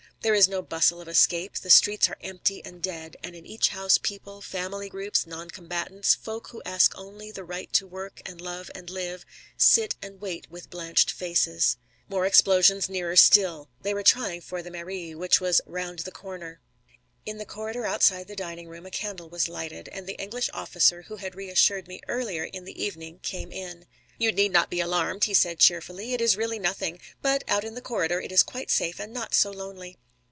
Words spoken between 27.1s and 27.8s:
But out in